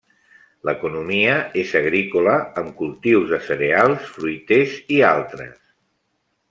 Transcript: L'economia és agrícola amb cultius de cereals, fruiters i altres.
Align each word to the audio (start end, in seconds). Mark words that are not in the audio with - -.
L'economia 0.69 1.35
és 1.65 1.73
agrícola 1.81 2.33
amb 2.63 2.73
cultius 2.81 3.29
de 3.35 3.41
cereals, 3.51 4.11
fruiters 4.17 4.77
i 4.97 5.03
altres. 5.15 5.59